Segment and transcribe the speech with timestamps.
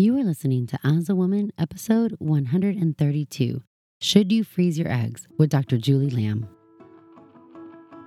[0.00, 3.62] You are listening to As a Woman, episode 132
[4.00, 5.76] Should You Freeze Your Eggs with Dr.
[5.76, 6.48] Julie Lamb.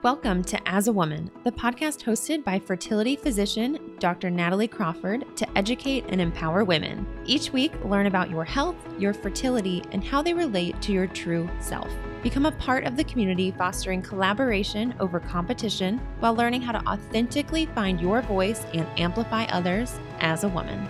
[0.02, 4.30] Welcome to As a Woman, the podcast hosted by fertility physician Dr.
[4.30, 7.06] Natalie Crawford to educate and empower women.
[7.26, 11.50] Each week, learn about your health, your fertility, and how they relate to your true
[11.60, 11.92] self.
[12.24, 17.66] Become a part of the community fostering collaboration over competition while learning how to authentically
[17.66, 20.88] find your voice and amplify others as a woman.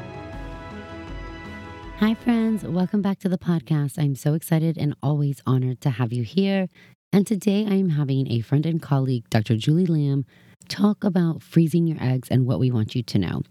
[2.01, 2.63] Hi, friends.
[2.63, 3.99] Welcome back to the podcast.
[3.99, 6.67] I'm so excited and always honored to have you here.
[7.13, 9.55] And today I am having a friend and colleague, Dr.
[9.55, 10.25] Julie Lamb,
[10.67, 13.43] talk about freezing your eggs and what we want you to know.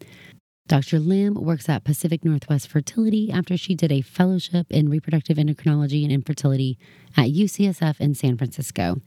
[0.70, 1.00] Dr.
[1.00, 6.12] Lamb works at Pacific Northwest Fertility after she did a fellowship in reproductive endocrinology and
[6.12, 6.78] infertility
[7.16, 9.00] at UCSF in San Francisco.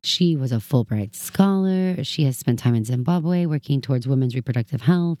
[0.00, 2.04] She was a Fulbright scholar.
[2.04, 5.18] She has spent time in Zimbabwe working towards women's reproductive health.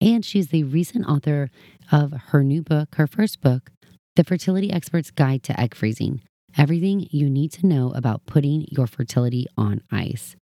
[0.00, 1.50] And she's the recent author
[1.92, 3.70] of her new book, her first book,
[4.16, 6.22] The Fertility Expert's Guide to Egg Freezing
[6.56, 10.36] everything you need to know about putting your fertility on ice.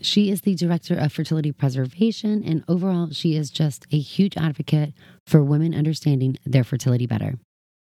[0.00, 4.92] She is the director of fertility preservation, and overall, she is just a huge advocate
[5.26, 7.34] for women understanding their fertility better.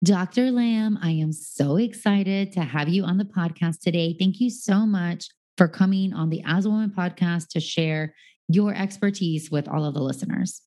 [0.04, 0.52] Dr.
[0.52, 4.14] Lamb, I am so excited to have you on the podcast today.
[4.18, 8.14] Thank you so much for coming on the As a Woman podcast to share
[8.48, 10.62] your expertise with all of the listeners.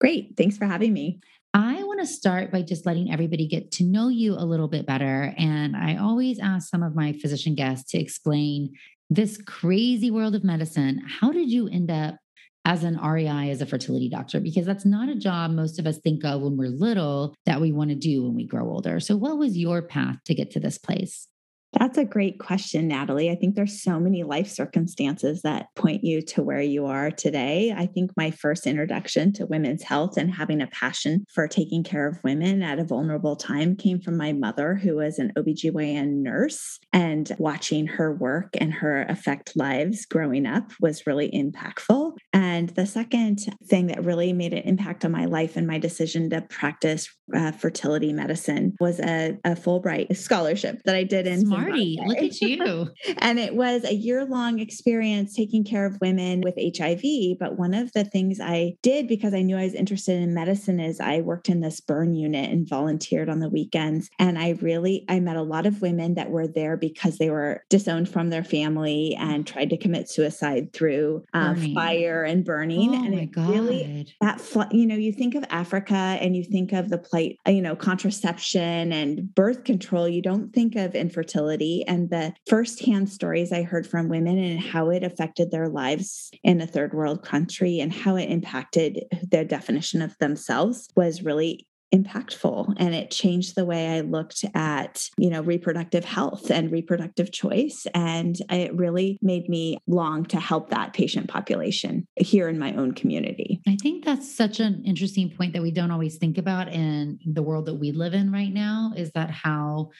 [0.00, 0.34] Great.
[0.36, 1.20] Thanks for having me.
[1.54, 4.86] I want to start by just letting everybody get to know you a little bit
[4.86, 5.34] better.
[5.38, 8.74] And I always ask some of my physician guests to explain
[9.10, 11.02] this crazy world of medicine.
[11.20, 12.16] How did you end up
[12.64, 14.40] as an REI, as a fertility doctor?
[14.40, 17.72] Because that's not a job most of us think of when we're little that we
[17.72, 19.00] want to do when we grow older.
[19.00, 21.28] So, what was your path to get to this place?
[21.78, 23.30] That's a great question, Natalie.
[23.30, 27.74] I think there's so many life circumstances that point you to where you are today.
[27.74, 32.06] I think my first introduction to women's health and having a passion for taking care
[32.06, 36.78] of women at a vulnerable time came from my mother, who was an OBGYN nurse.
[36.92, 42.11] And watching her work and her affect lives growing up was really impactful.
[42.32, 46.30] And the second thing that really made an impact on my life and my decision
[46.30, 51.68] to practice uh, fertility medicine was a, a Fulbright scholarship that I did in Smart
[51.68, 52.88] Marty, look at you.
[53.18, 57.38] and it was a year long experience taking care of women with HIV.
[57.38, 60.80] But one of the things I did because I knew I was interested in medicine
[60.80, 64.08] is I worked in this burn unit and volunteered on the weekends.
[64.18, 67.62] And I really, I met a lot of women that were there because they were
[67.68, 72.90] disowned from their family and tried to commit suicide through uh, fire and burning.
[72.94, 73.50] Oh and my God.
[73.50, 74.40] really, that,
[74.72, 77.76] you know, you think of Africa and you think of the plight, uh, you know,
[77.76, 80.08] contraception and birth control.
[80.08, 84.90] You don't think of infertility and the firsthand stories I heard from women and how
[84.90, 90.02] it affected their lives in a third world country and how it impacted their definition
[90.02, 95.42] of themselves was really impactful and it changed the way i looked at you know
[95.42, 101.28] reproductive health and reproductive choice and it really made me long to help that patient
[101.28, 103.60] population here in my own community.
[103.66, 107.42] I think that's such an interesting point that we don't always think about in the
[107.42, 109.90] world that we live in right now is that how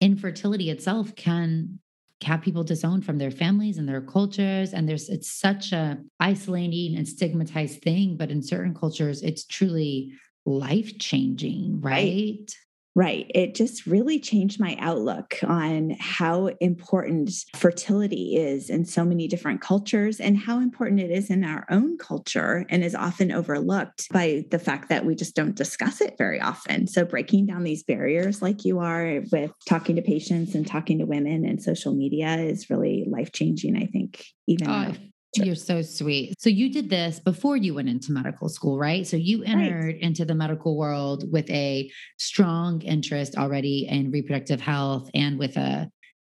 [0.00, 1.78] infertility itself can
[2.22, 6.96] have people disowned from their families and their cultures and there's it's such a isolating
[6.96, 10.10] and stigmatized thing but in certain cultures it's truly
[10.46, 11.92] life changing right?
[11.92, 12.54] right?
[12.96, 13.28] Right.
[13.34, 19.60] It just really changed my outlook on how important fertility is in so many different
[19.60, 24.44] cultures and how important it is in our own culture and is often overlooked by
[24.52, 26.86] the fact that we just don't discuss it very often.
[26.86, 31.04] So, breaking down these barriers like you are with talking to patients and talking to
[31.04, 34.94] women and social media is really life changing, I think, even oh,
[35.36, 36.34] you're so sweet.
[36.40, 39.06] So you did this before you went into medical school, right?
[39.06, 40.00] So you entered right.
[40.00, 45.90] into the medical world with a strong interest already in reproductive health and with a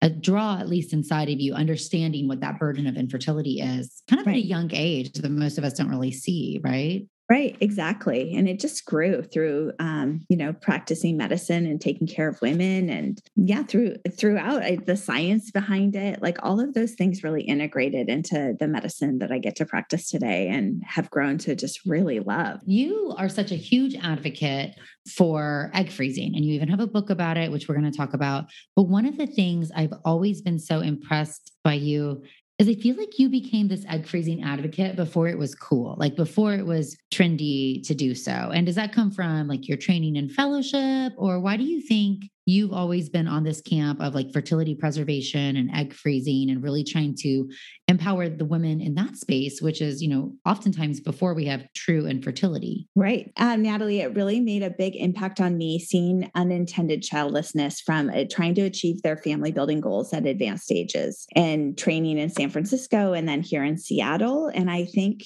[0.03, 4.19] a draw at least inside of you understanding what that burden of infertility is kind
[4.19, 4.35] of right.
[4.37, 8.33] at a young age that most of us don't really see right Right, exactly.
[8.35, 12.89] And it just grew through, um, you know, practicing medicine and taking care of women,
[12.89, 17.41] and yeah, through throughout I, the science behind it, like all of those things really
[17.41, 21.85] integrated into the medicine that I get to practice today, and have grown to just
[21.85, 22.61] really love.
[22.65, 24.75] You are such a huge advocate
[25.17, 27.97] for egg freezing, and you even have a book about it, which we're going to
[27.97, 28.45] talk about.
[28.73, 32.23] But one of the things I've always been so impressed by you
[32.59, 36.15] is I feel like you became this egg freezing advocate before it was cool, like
[36.15, 38.31] before it was trendy to do so.
[38.31, 42.29] And does that come from like your training and fellowship, or why do you think
[42.47, 46.83] you've always been on this camp of like fertility preservation and egg freezing and really
[46.83, 47.47] trying to
[47.89, 52.07] empower the women in that space, which is, you know, oftentimes before we have true
[52.07, 52.87] infertility.
[52.95, 53.33] Right.
[53.35, 58.23] Um, Natalie, it really made a big impact on me seeing unintended childlessness from uh,
[58.31, 63.11] trying to achieve their family building goals at advanced stages and training in San Francisco
[63.11, 64.49] and then here in Seattle.
[64.53, 65.23] And I think,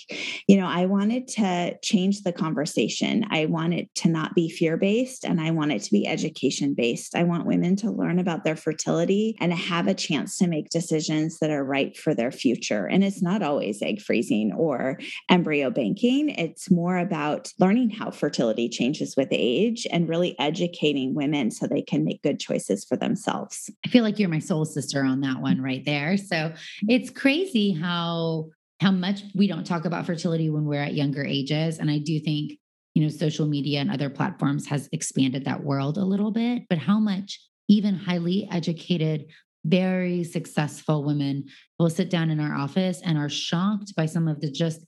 [0.48, 3.26] you know, I wanted to change the conversation.
[3.30, 7.11] I wanted to not be fear based and I want it to be education based
[7.16, 11.40] I want women to learn about their fertility and have a chance to make decisions
[11.40, 12.86] that are right for their future.
[12.88, 15.00] And it's not always egg freezing or
[15.30, 21.52] embryo banking, it's more about learning how fertility changes with age and really educating women
[21.52, 23.70] so they can make good choices for themselves.
[23.86, 26.18] I feel like you're my soul sister on that one right there.
[26.18, 26.54] So
[26.88, 28.50] it's crazy how
[28.80, 32.20] how much we don't talk about fertility when we're at younger ages and I do
[32.20, 32.54] think
[32.94, 36.78] you know, social media and other platforms has expanded that world a little bit, but
[36.78, 39.26] how much even highly educated,
[39.66, 41.46] very successful women
[41.80, 44.86] will sit down in our office and are shocked by some of the just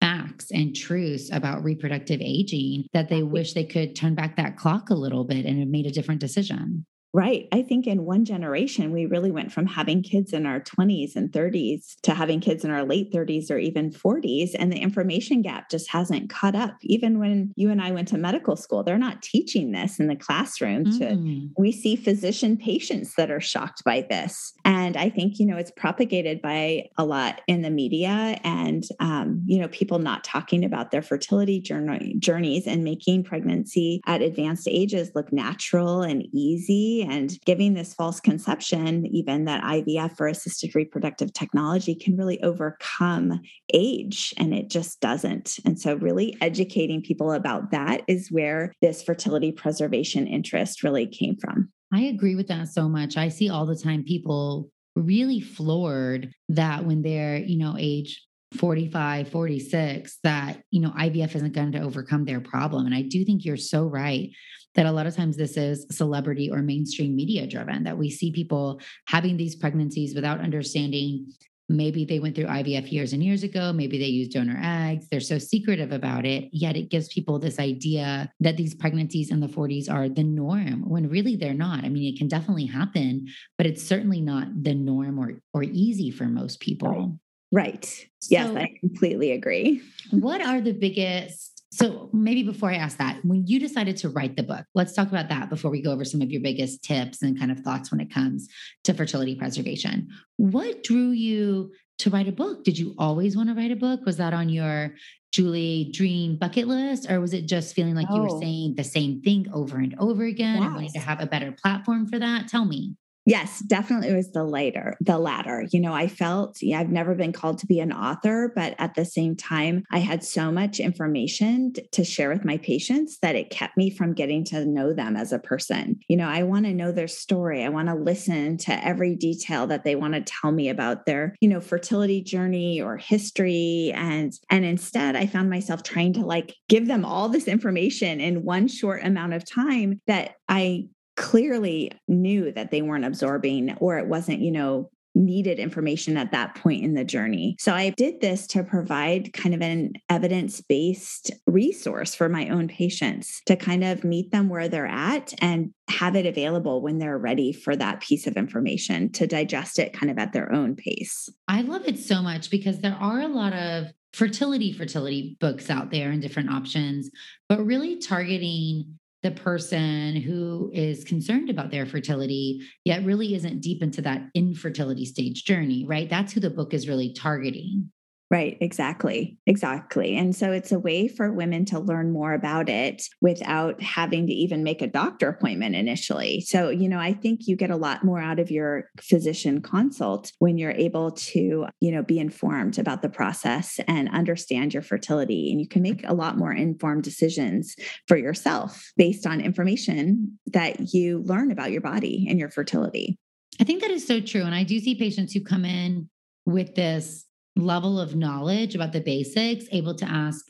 [0.00, 4.90] facts and truths about reproductive aging that they wish they could turn back that clock
[4.90, 6.84] a little bit and have made a different decision.
[7.14, 7.46] Right.
[7.52, 11.30] I think in one generation, we really went from having kids in our 20s and
[11.30, 14.50] 30s to having kids in our late 30s or even 40s.
[14.58, 16.76] And the information gap just hasn't caught up.
[16.82, 20.16] Even when you and I went to medical school, they're not teaching this in the
[20.16, 20.86] classroom.
[20.86, 20.98] Mm.
[20.98, 24.52] To, we see physician patients that are shocked by this.
[24.64, 29.40] And I think, you know, it's propagated by a lot in the media and, um,
[29.46, 34.66] you know, people not talking about their fertility journey, journeys and making pregnancy at advanced
[34.68, 40.74] ages look natural and easy and giving this false conception, even that IVF or assisted
[40.74, 43.40] reproductive technology can really overcome
[43.72, 45.58] age, and it just doesn't.
[45.64, 51.36] And so, really educating people about that is where this fertility preservation interest really came
[51.36, 51.70] from.
[51.92, 53.16] I agree with that so much.
[53.16, 58.22] I see all the time people really floored that when they're, you know, age
[58.54, 62.86] 45, 46, that, you know, IVF isn't going to overcome their problem.
[62.86, 64.30] And I do think you're so right
[64.74, 68.32] that a lot of times this is celebrity or mainstream media driven, that we see
[68.32, 71.26] people having these pregnancies without understanding
[71.68, 75.06] maybe they went through IVF years and years ago, maybe they used donor eggs.
[75.10, 79.40] They're so secretive about it, yet it gives people this idea that these pregnancies in
[79.40, 81.84] the 40s are the norm when really they're not.
[81.84, 86.10] I mean, it can definitely happen, but it's certainly not the norm or or easy
[86.10, 87.18] for most people.
[87.54, 88.08] Right.
[88.28, 89.80] Yes, I completely agree.
[90.10, 94.36] What are the biggest so maybe before I ask that, when you decided to write
[94.36, 97.20] the book, let's talk about that before we go over some of your biggest tips
[97.20, 98.48] and kind of thoughts when it comes
[98.84, 100.08] to fertility preservation.
[100.36, 102.62] What drew you to write a book?
[102.62, 104.06] Did you always want to write a book?
[104.06, 104.94] Was that on your
[105.32, 107.10] Julie dream bucket list?
[107.10, 108.16] Or was it just feeling like oh.
[108.16, 108.40] you were oh.
[108.40, 110.64] saying the same thing over and over again yes.
[110.66, 112.46] and wanting to have a better platform for that?
[112.46, 112.94] Tell me.
[113.26, 115.64] Yes, definitely it was the later, the latter.
[115.72, 118.94] You know, I felt yeah, I've never been called to be an author, but at
[118.94, 123.48] the same time, I had so much information to share with my patients that it
[123.48, 126.00] kept me from getting to know them as a person.
[126.06, 127.64] You know, I want to know their story.
[127.64, 131.34] I want to listen to every detail that they want to tell me about their,
[131.40, 136.54] you know, fertility journey or history and and instead I found myself trying to like
[136.68, 142.52] give them all this information in one short amount of time that I clearly knew
[142.52, 146.94] that they weren't absorbing or it wasn't, you know, needed information at that point in
[146.94, 147.56] the journey.
[147.58, 152.68] So I did this to provide kind of an evidence based resource for my own
[152.68, 157.18] patients to kind of meet them where they're at and have it available when they're
[157.18, 161.28] ready for that piece of information to digest it kind of at their own pace.
[161.46, 165.90] I love it so much because there are a lot of fertility fertility books out
[165.90, 167.10] there and different options
[167.48, 173.82] but really targeting the person who is concerned about their fertility, yet really isn't deep
[173.82, 176.10] into that infertility stage journey, right?
[176.10, 177.90] That's who the book is really targeting.
[178.30, 179.38] Right, exactly.
[179.46, 180.16] Exactly.
[180.16, 184.32] And so it's a way for women to learn more about it without having to
[184.32, 186.40] even make a doctor appointment initially.
[186.40, 190.32] So, you know, I think you get a lot more out of your physician consult
[190.38, 195.52] when you're able to, you know, be informed about the process and understand your fertility.
[195.52, 197.76] And you can make a lot more informed decisions
[198.08, 203.18] for yourself based on information that you learn about your body and your fertility.
[203.60, 204.42] I think that is so true.
[204.42, 206.08] And I do see patients who come in
[206.46, 210.44] with this level of knowledge about the basics, able to ask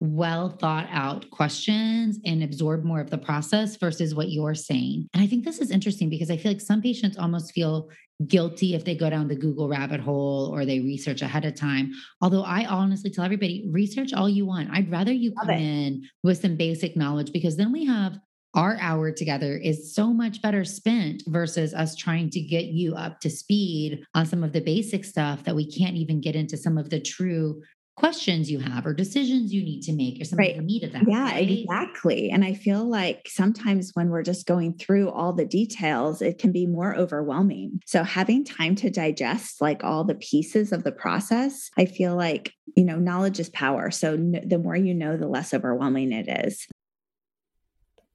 [0.00, 5.08] well thought out questions and absorb more of the process versus what you're saying.
[5.12, 7.88] And I think this is interesting because I feel like some patients almost feel
[8.26, 11.92] guilty if they go down the Google rabbit hole or they research ahead of time.
[12.20, 14.70] Although I honestly tell everybody, research all you want.
[14.72, 18.18] I'd rather you come in with some basic knowledge because then we have
[18.54, 23.20] our hour together is so much better spent versus us trying to get you up
[23.20, 26.78] to speed on some of the basic stuff that we can't even get into some
[26.78, 27.60] of the true
[27.98, 30.52] questions you have or decisions you need to make or some right.
[30.52, 31.02] of the meat of that.
[31.08, 31.50] Yeah, right?
[31.50, 32.30] exactly.
[32.30, 36.52] And I feel like sometimes when we're just going through all the details, it can
[36.52, 37.80] be more overwhelming.
[37.86, 42.52] So having time to digest like all the pieces of the process, I feel like,
[42.76, 43.90] you know, knowledge is power.
[43.90, 46.68] So n- the more you know, the less overwhelming it is.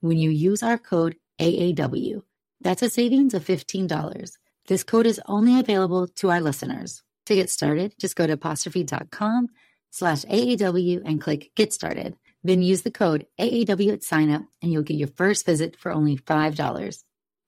[0.00, 2.22] when you use our code AAW.
[2.60, 4.32] That's a savings of $15.
[4.66, 7.02] This code is only available to our listeners.
[7.26, 9.48] To get started, just go to apostrophe.com
[9.90, 12.16] slash AAW and click Get Started.
[12.42, 16.16] Then use the code AAW at signup and you'll get your first visit for only
[16.16, 17.02] $5.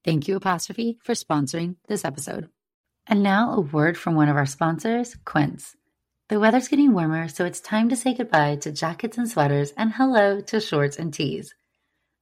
[0.05, 2.49] Thank you, Apostrophe, for sponsoring this episode.
[3.07, 5.77] And now a word from one of our sponsors, Quince.
[6.29, 9.93] The weather's getting warmer, so it's time to say goodbye to jackets and sweaters and
[9.93, 11.55] hello to shorts and tees.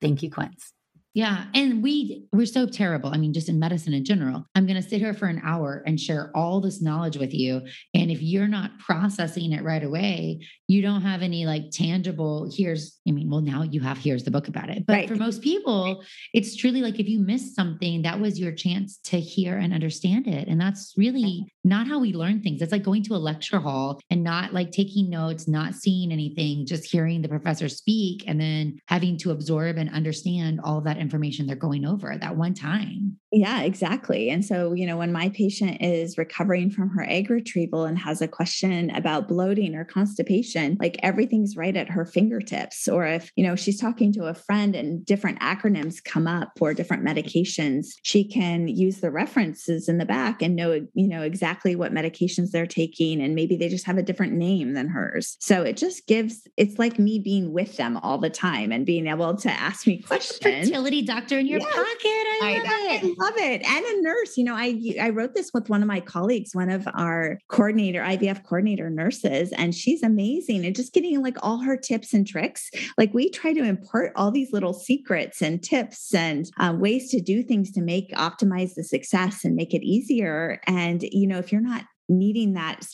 [0.00, 0.72] Thank you, Quince.
[1.12, 1.46] Yeah.
[1.54, 3.10] And we we're so terrible.
[3.12, 4.46] I mean, just in medicine in general.
[4.54, 7.62] I'm going to sit here for an hour and share all this knowledge with you.
[7.94, 13.00] And if you're not processing it right away, you don't have any like tangible, here's,
[13.08, 14.86] I mean, well, now you have here's the book about it.
[14.86, 15.08] But right.
[15.08, 19.18] for most people, it's truly like if you missed something, that was your chance to
[19.18, 20.46] hear and understand it.
[20.46, 22.62] And that's really not how we learn things.
[22.62, 26.66] It's like going to a lecture hall and not like taking notes, not seeing anything,
[26.66, 31.46] just hearing the professor speak and then having to absorb and understand all that information
[31.46, 33.19] they're going over at that one time.
[33.32, 34.28] Yeah, exactly.
[34.28, 38.20] And so, you know, when my patient is recovering from her egg retrieval and has
[38.20, 42.88] a question about bloating or constipation, like everything's right at her fingertips.
[42.88, 46.74] Or if, you know, she's talking to a friend and different acronyms come up or
[46.74, 51.76] different medications, she can use the references in the back and know, you know, exactly
[51.76, 53.20] what medications they're taking.
[53.20, 55.36] And maybe they just have a different name than hers.
[55.40, 59.06] So it just gives, it's like me being with them all the time and being
[59.06, 60.68] able to ask me questions.
[60.68, 61.72] Fertility doctor in your yes.
[61.72, 62.26] pocket.
[62.42, 63.19] I, I, love it.
[63.64, 64.36] And a nurse.
[64.36, 68.00] You know, I I wrote this with one of my colleagues, one of our coordinator,
[68.00, 70.64] IVF coordinator nurses, and she's amazing.
[70.64, 72.70] And just getting like all her tips and tricks.
[72.98, 77.20] Like we try to impart all these little secrets and tips and um, ways to
[77.20, 80.60] do things to make optimize the success and make it easier.
[80.66, 82.86] And you know, if you're not needing that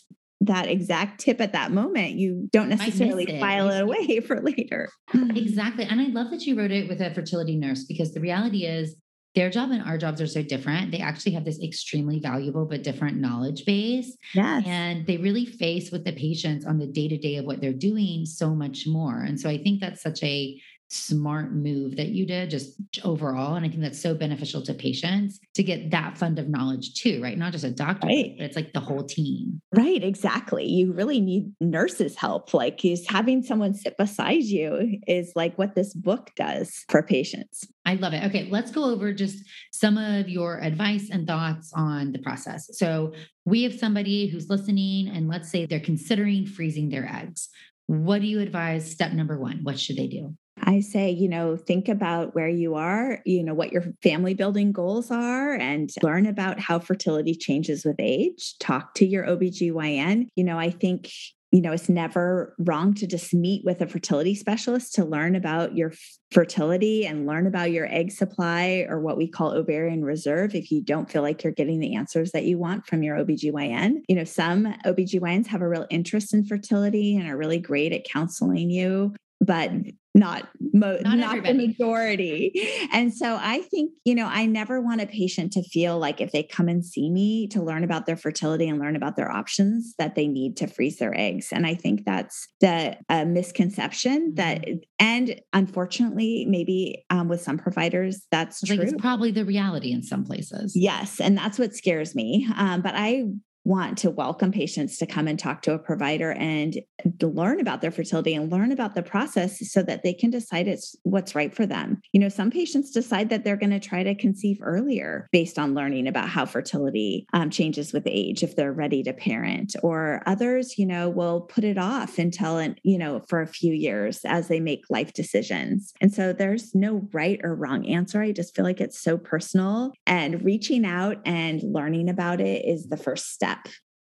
[0.42, 3.40] that exact tip at that moment, you don't necessarily it.
[3.40, 4.88] file it away for later.
[5.14, 5.84] Exactly.
[5.84, 8.96] And I love that you wrote it with a fertility nurse because the reality is
[9.36, 10.90] their job and our jobs are so different.
[10.90, 14.16] They actually have this extremely valuable but different knowledge base.
[14.34, 14.64] Yes.
[14.66, 17.72] And they really face with the patients on the day to day of what they're
[17.74, 19.20] doing so much more.
[19.20, 23.66] And so I think that's such a smart move that you did just overall and
[23.66, 27.38] i think that's so beneficial to patients to get that fund of knowledge too right?
[27.38, 28.34] Not just a doctor right.
[28.36, 29.60] but it's like the whole team.
[29.74, 30.66] Right exactly.
[30.66, 35.74] You really need nurses help like is having someone sit beside you is like what
[35.74, 37.66] this book does for patients.
[37.84, 38.24] I love it.
[38.24, 42.68] Okay let's go over just some of your advice and thoughts on the process.
[42.78, 43.12] So
[43.44, 47.48] we have somebody who's listening and let's say they're considering freezing their eggs.
[47.86, 49.60] What do you advise step number one?
[49.62, 50.36] What should they do
[50.66, 54.72] I say, you know, think about where you are, you know, what your family building
[54.72, 58.58] goals are, and learn about how fertility changes with age.
[58.58, 60.26] Talk to your OBGYN.
[60.34, 61.10] You know, I think
[61.52, 65.76] you know, it's never wrong to just meet with a fertility specialist to learn about
[65.76, 65.92] your
[66.32, 70.82] fertility and learn about your egg supply or what we call ovarian reserve if you
[70.82, 74.02] don't feel like you're getting the answers that you want from your OBGYN.
[74.08, 78.04] You know, some OBGYNs have a real interest in fertility and are really great at
[78.04, 79.70] counseling you but
[80.14, 82.52] not mo- not, not the majority.
[82.92, 86.32] And so I think, you know, I never want a patient to feel like if
[86.32, 89.94] they come and see me to learn about their fertility and learn about their options
[89.98, 91.48] that they need to freeze their eggs.
[91.52, 94.78] And I think that's the uh, misconception that mm-hmm.
[94.98, 98.80] and unfortunately maybe um, with some providers that's true.
[98.80, 100.74] it's probably the reality in some places.
[100.74, 102.48] Yes, and that's what scares me.
[102.56, 103.24] Um, but I
[103.66, 106.78] want to welcome patients to come and talk to a provider and
[107.20, 110.94] learn about their fertility and learn about the process so that they can decide it's
[111.02, 112.00] what's right for them.
[112.12, 115.74] You know, some patients decide that they're going to try to conceive earlier based on
[115.74, 120.78] learning about how fertility um, changes with age if they're ready to parent, or others,
[120.78, 124.46] you know, will put it off until, and you know, for a few years as
[124.46, 125.92] they make life decisions.
[126.00, 128.22] And so there's no right or wrong answer.
[128.22, 132.86] I just feel like it's so personal and reaching out and learning about it is
[132.86, 133.55] the first step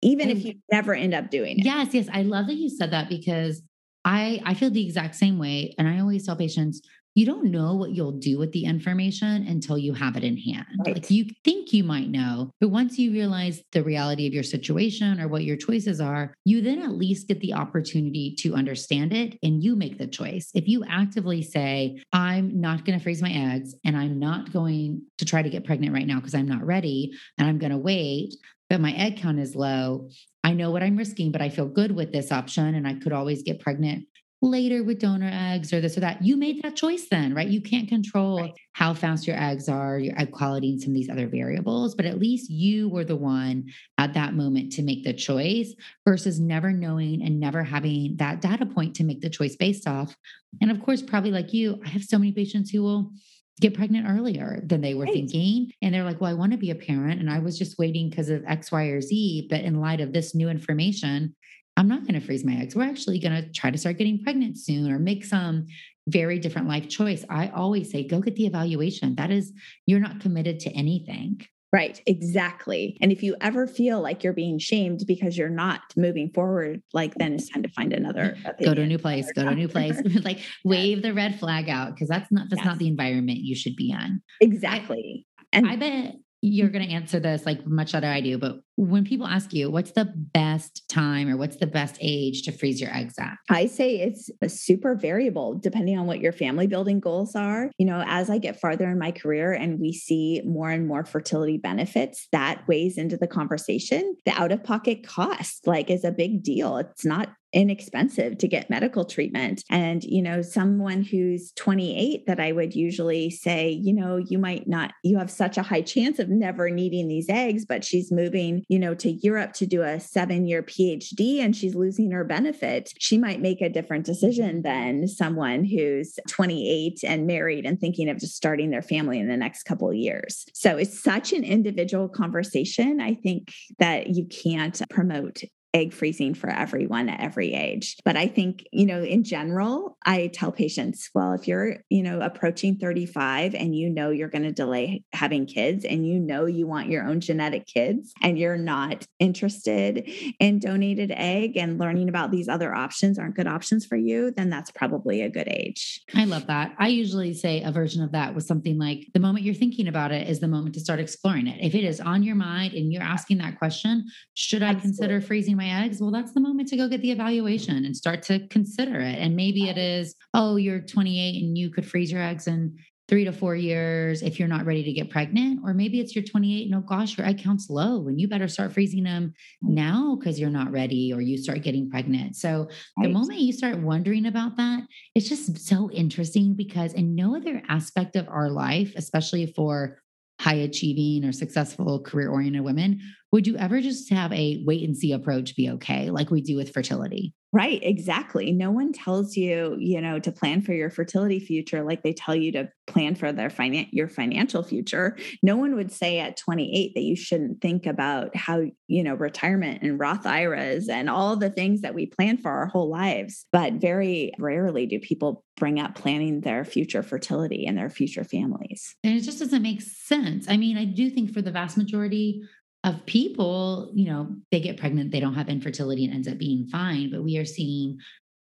[0.02, 0.46] even if mm.
[0.46, 1.66] you never end up doing it.
[1.66, 2.08] Yes, yes.
[2.12, 3.62] I love that you said that because
[4.06, 5.74] I I feel the exact same way.
[5.78, 6.82] And I always tell patients,
[7.18, 10.68] you don't know what you'll do with the information until you have it in hand.
[10.86, 10.98] Right.
[10.98, 15.20] Like you think you might know, but once you realize the reality of your situation
[15.20, 19.36] or what your choices are, you then at least get the opportunity to understand it
[19.42, 20.52] and you make the choice.
[20.54, 25.02] If you actively say, I'm not going to freeze my eggs and I'm not going
[25.18, 27.80] to try to get pregnant right now because I'm not ready and I'm going to
[27.80, 28.36] wait,
[28.70, 30.10] but my egg count is low.
[30.44, 33.14] I know what I'm risking, but I feel good with this option and I could
[33.14, 34.06] always get pregnant
[34.42, 36.24] later with donor eggs or this or that.
[36.24, 37.48] You made that choice then, right?
[37.48, 38.54] You can't control right.
[38.74, 42.06] how fast your eggs are, your egg quality, and some of these other variables, but
[42.06, 43.66] at least you were the one
[43.98, 45.74] at that moment to make the choice
[46.06, 50.16] versus never knowing and never having that data point to make the choice based off.
[50.62, 53.12] And of course, probably like you, I have so many patients who will
[53.60, 55.14] get pregnant earlier than they were right.
[55.14, 55.72] thinking.
[55.82, 57.20] And they're like, well, I want to be a parent.
[57.20, 59.48] And I was just waiting because of X, Y, or Z.
[59.50, 61.36] But in light of this new information,
[61.76, 62.76] I'm not going to freeze my eggs.
[62.76, 65.68] We're actually going to try to start getting pregnant soon or make some
[66.08, 67.26] very different life choice.
[67.30, 69.16] I always say, go get the evaluation.
[69.16, 69.52] That is,
[69.86, 71.42] you're not committed to anything.
[71.74, 72.98] Right, exactly.
[73.02, 77.14] And if you ever feel like you're being shamed because you're not moving forward, like
[77.16, 78.38] then it's time to find another.
[78.64, 79.30] Go to a new place.
[79.34, 80.02] Go to a new place.
[80.24, 82.66] like wave the red flag out because that's not that's yes.
[82.66, 84.22] not the environment you should be in.
[84.40, 85.26] Exactly.
[85.40, 88.58] I, and I bet you're going to answer this like much better I do, but
[88.78, 92.80] when people ask you what's the best time or what's the best age to freeze
[92.80, 93.38] your eggs at?
[93.50, 97.72] I say it's a super variable depending on what your family building goals are.
[97.80, 101.04] You know, as I get farther in my career and we see more and more
[101.04, 104.16] fertility benefits, that weighs into the conversation.
[104.26, 106.78] The out of pocket cost like is a big deal.
[106.78, 109.64] It's not inexpensive to get medical treatment.
[109.70, 114.68] And, you know, someone who's 28 that I would usually say, you know, you might
[114.68, 118.64] not, you have such a high chance of never needing these eggs, but she's moving,
[118.70, 122.94] you know, to Europe to do a seven year PhD and she's losing her benefit.
[123.00, 128.20] She might make a different decision than someone who's 28 and married and thinking of
[128.20, 130.46] just starting their family in the next couple of years.
[130.54, 133.00] So it's such an individual conversation.
[133.00, 135.42] I think that you can't promote
[135.74, 137.98] egg freezing for everyone at every age.
[138.06, 142.22] But I think, you know, in general, I tell patients, well, if you're, you know,
[142.22, 146.68] approaching 35 and you know you're going to delay having kids and you know you
[146.68, 152.32] want your own genetic kids and you're not interested in donated egg and learning about
[152.32, 156.02] these other options aren't good options for you, then that's probably a good age.
[156.16, 156.74] I love that.
[156.80, 160.12] I usually say a version of that was something like the moment you're thinking about
[160.12, 161.60] it is the moment to start exploring it.
[161.62, 164.88] If it is on your mind and you're asking that question, should I Absolutely.
[164.88, 166.00] consider freezing my eggs?
[166.00, 169.20] Well, that's the moment to go get the evaluation and start to consider it.
[169.20, 173.24] And maybe it is, oh, you're 28 and you could freeze your eggs in three
[173.24, 175.62] to four years if you're not ready to get pregnant.
[175.64, 178.48] Or maybe it's you're 28 no, oh, gosh, your egg count's low and you better
[178.48, 179.70] start freezing them mm.
[179.70, 182.36] now because you're not ready or you start getting pregnant.
[182.36, 183.04] So right.
[183.04, 184.84] the moment you start wondering about that,
[185.16, 190.00] it's just so interesting because in no other aspect of our life, especially for
[190.40, 193.00] high achieving or successful career oriented women,
[193.32, 196.56] would you ever just have a wait and see approach be okay, like we do
[196.56, 197.34] with fertility?
[197.54, 198.52] Right, exactly.
[198.52, 202.36] No one tells you, you know, to plan for your fertility future like they tell
[202.36, 205.18] you to plan for their finan- your financial future.
[205.42, 209.82] No one would say at 28 that you shouldn't think about how, you know, retirement
[209.82, 213.46] and Roth IRAs and all the things that we plan for our whole lives.
[213.54, 218.96] But very rarely do people bring up planning their future fertility and their future families.
[219.04, 220.48] And it just doesn't make sense.
[220.48, 222.44] I mean, I do think for the vast majority
[222.84, 226.68] of people, you know, they get pregnant, they don't have infertility and ends up being
[226.68, 227.12] fine.
[227.12, 228.00] But we are seeing,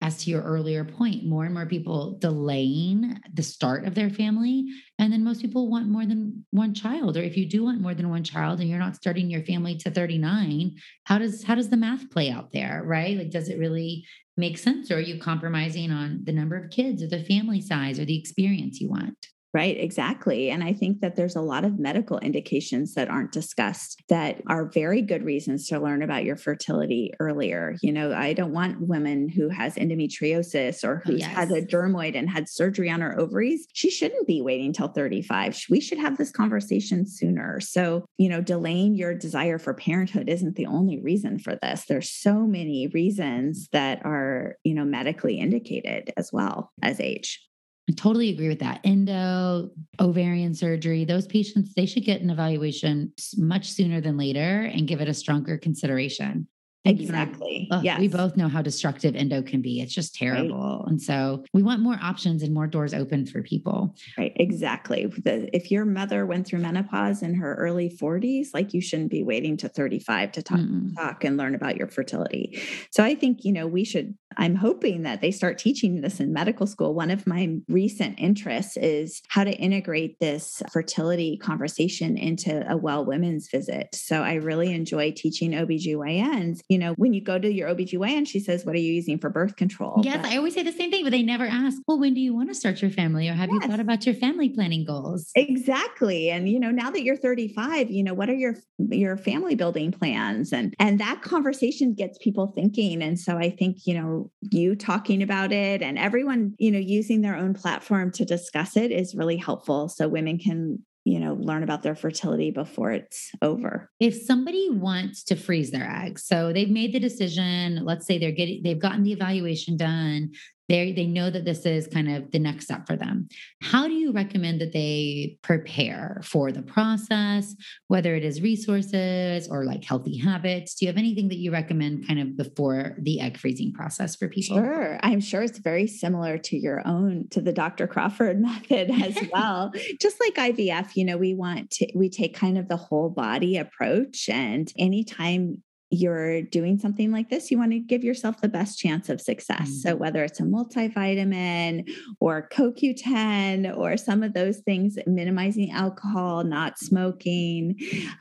[0.03, 4.66] as to your earlier point, more and more people delaying the start of their family.
[4.99, 7.16] And then most people want more than one child.
[7.16, 9.77] Or if you do want more than one child and you're not starting your family
[9.79, 12.83] to 39, how does how does the math play out there?
[12.85, 13.19] Right?
[13.19, 14.90] Like, does it really make sense?
[14.90, 18.19] Or are you compromising on the number of kids or the family size or the
[18.19, 19.16] experience you want?
[19.52, 20.48] Right, exactly.
[20.50, 24.70] And I think that there's a lot of medical indications that aren't discussed that are
[24.70, 27.74] very good reasons to learn about your fertility earlier.
[27.82, 31.34] You know, I don't want women who has endometriosis or oh, who yes.
[31.34, 33.66] had a dermoid and had surgery on her ovaries.
[33.72, 35.64] She shouldn't be waiting till 35.
[35.68, 37.58] We should have this conversation sooner.
[37.58, 41.86] So, you know, delaying your desire for parenthood isn't the only reason for this.
[41.88, 47.40] There's so many reasons that are, you know, medically indicated as well as age.
[47.88, 48.81] I totally agree with that.
[48.85, 54.87] Endo, ovarian surgery, those patients, they should get an evaluation much sooner than later and
[54.87, 56.47] give it a stronger consideration.
[56.85, 57.69] Exactly.
[57.83, 58.01] yes.
[58.01, 59.81] We both know how destructive endo can be.
[59.81, 60.81] It's just terrible.
[60.85, 60.90] Right.
[60.90, 63.95] And so we want more options and more doors open for people.
[64.16, 64.33] Right.
[64.37, 65.07] Exactly.
[65.07, 69.23] The, if your mother went through menopause in her early 40s, like you shouldn't be
[69.23, 70.61] waiting to 35 to talk,
[70.97, 72.61] talk and learn about your fertility.
[72.90, 76.33] So I think, you know, we should, I'm hoping that they start teaching this in
[76.33, 76.95] medical school.
[76.95, 83.05] One of my recent interests is how to integrate this fertility conversation into a well
[83.05, 83.88] women's visit.
[83.95, 88.28] So I really enjoy teaching OBGYNs you know, when you go to your OBGYN, and
[88.28, 90.00] she says, What are you using for birth control?
[90.04, 92.20] Yes, but, I always say the same thing, but they never ask, Well, when do
[92.20, 93.28] you want to start your family?
[93.28, 93.62] Or have yes.
[93.64, 95.33] you thought about your family planning goals?
[95.35, 96.30] Exactly.
[96.30, 99.90] And, you know, now that you're 35, you know, what are your your family building
[99.90, 100.52] plans?
[100.52, 103.02] And and that conversation gets people thinking.
[103.02, 107.22] And so I think, you know, you talking about it and everyone, you know, using
[107.22, 109.88] their own platform to discuss it is really helpful.
[109.88, 113.90] So women can you know learn about their fertility before it's over.
[114.00, 118.32] If somebody wants to freeze their eggs so they've made the decision let's say they're
[118.32, 120.30] getting they've gotten the evaluation done
[120.70, 123.28] they they know that this is kind of the next step for them.
[123.61, 127.56] How do you recommend that they prepare for the process
[127.88, 130.76] whether it is resources or like healthy habits?
[130.76, 134.28] Do you have anything that you recommend kind of before the egg freezing process for
[134.28, 134.59] people?
[134.59, 135.00] Sure.
[135.02, 139.72] I'm sure it's very similar to your own to the dr crawford method as well.
[140.00, 143.56] Just like ivf you know we want to we take kind of the whole body
[143.56, 148.79] approach and anytime you're doing something like this, you want to give yourself the best
[148.79, 149.62] chance of success.
[149.62, 149.88] Mm-hmm.
[149.88, 156.79] So, whether it's a multivitamin or CoQ10 or some of those things, minimizing alcohol, not
[156.79, 157.76] smoking,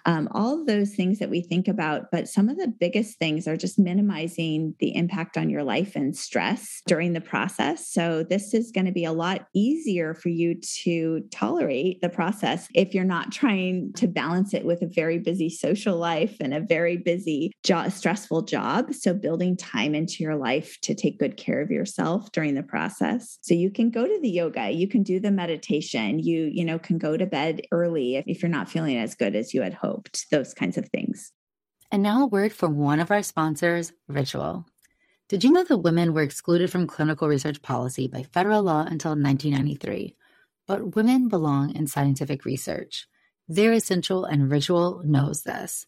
[0.05, 2.09] um, all of those things that we think about.
[2.11, 6.17] But some of the biggest things are just minimizing the impact on your life and
[6.17, 7.87] stress during the process.
[7.87, 12.67] So, this is going to be a lot easier for you to tolerate the process
[12.73, 16.59] if you're not trying to balance it with a very busy social life and a
[16.59, 18.93] very busy stressful job.
[18.93, 23.37] So building time into your life to take good care of yourself during the process.
[23.41, 26.79] So you can go to the yoga, you can do the meditation, you, you know,
[26.79, 29.73] can go to bed early if, if you're not feeling as good as you had
[29.73, 31.31] hoped, those kinds of things.
[31.91, 34.65] And now a word from one of our sponsors, Ritual.
[35.27, 39.11] Did you know that women were excluded from clinical research policy by federal law until
[39.11, 40.15] 1993?
[40.67, 43.07] But women belong in scientific research.
[43.47, 45.87] They're essential, and Ritual knows this.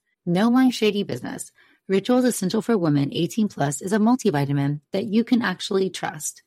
[0.25, 1.51] No my shady business.
[1.87, 6.43] Ritual's Essential for Women 18 Plus is a multivitamin that you can actually trust.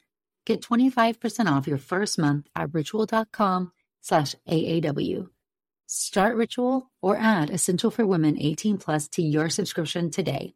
[0.46, 5.28] Get 25% off your first month at ritual.com slash AAW.
[5.86, 10.54] Start Ritual or add Essential for Women 18 Plus to your subscription today.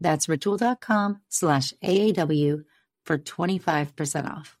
[0.00, 2.64] That's ritual.com slash AAW
[3.04, 4.58] for 25% off.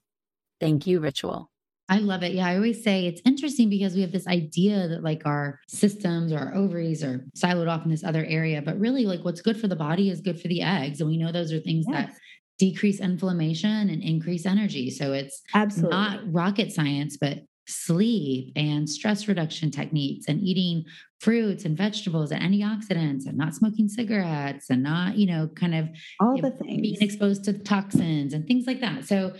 [0.60, 1.51] Thank you, Ritual.
[1.88, 2.32] I love it.
[2.32, 6.32] Yeah, I always say it's interesting because we have this idea that like our systems
[6.32, 9.60] or our ovaries are siloed off in this other area, but really like what's good
[9.60, 11.00] for the body is good for the eggs.
[11.00, 12.06] And we know those are things yes.
[12.06, 12.18] that
[12.58, 14.90] decrease inflammation and increase energy.
[14.90, 20.84] So it's absolutely not rocket science, but sleep and stress reduction techniques and eating
[21.20, 25.88] fruits and vegetables and antioxidants and not smoking cigarettes and not, you know, kind of
[26.20, 29.04] all the things being exposed to toxins and things like that.
[29.04, 29.32] So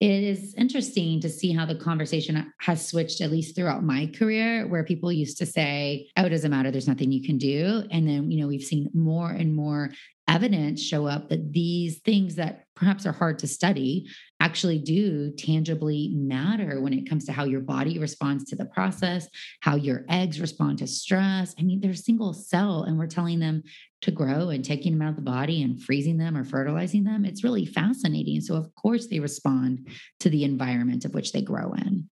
[0.00, 4.66] it is interesting to see how the conversation has switched, at least throughout my career,
[4.66, 7.84] where people used to say, oh, it doesn't matter, there's nothing you can do.
[7.90, 9.90] And then, you know, we've seen more and more
[10.26, 14.06] evidence show up that these things that perhaps are hard to study
[14.38, 19.28] actually do tangibly matter when it comes to how your body responds to the process,
[19.60, 21.54] how your eggs respond to stress.
[21.58, 23.64] I mean, they're single cell, and we're telling them
[24.02, 27.24] to grow and taking them out of the body and freezing them or fertilizing them.
[27.24, 28.40] It's really fascinating.
[28.40, 29.88] So, of course, they respond
[30.20, 32.08] to the environment of which they grow in.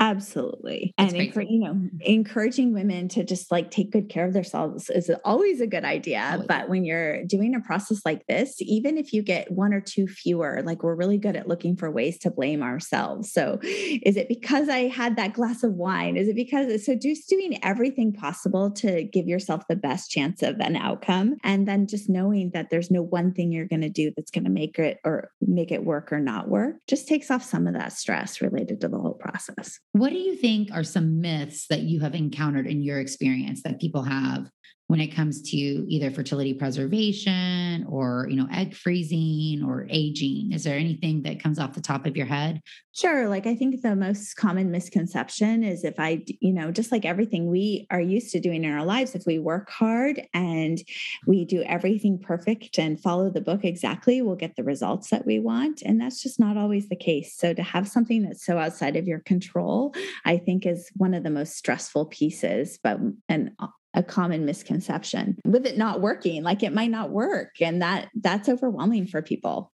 [0.00, 0.94] Absolutely.
[0.96, 4.90] That's and encourage, you know, encouraging women to just like take good care of themselves
[4.90, 6.24] is always a good idea.
[6.32, 6.46] Always.
[6.46, 10.06] But when you're doing a process like this, even if you get one or two
[10.06, 13.32] fewer, like we're really good at looking for ways to blame ourselves.
[13.32, 16.16] So is it because I had that glass of wine?
[16.16, 20.60] Is it because so just doing everything possible to give yourself the best chance of
[20.60, 24.12] an outcome and then just knowing that there's no one thing you're going to do
[24.16, 27.42] that's going to make it or make it work or not work just takes off
[27.42, 29.80] some of that stress related to the whole process.
[29.92, 33.80] What do you think are some myths that you have encountered in your experience that
[33.80, 34.48] people have
[34.88, 40.52] when it comes to either fertility preservation or you know egg freezing or aging.
[40.52, 42.60] Is there anything that comes off the top of your head?
[42.98, 47.04] Sure like i think the most common misconception is if i you know just like
[47.04, 50.82] everything we are used to doing in our lives if we work hard and
[51.24, 55.38] we do everything perfect and follow the book exactly we'll get the results that we
[55.38, 57.36] want and that's just not always the case.
[57.36, 61.22] So to have something that's so outside of your control i think is one of
[61.22, 62.98] the most stressful pieces but
[63.28, 67.82] and uh, a common misconception with it not working like it might not work and
[67.82, 69.72] that that's overwhelming for people.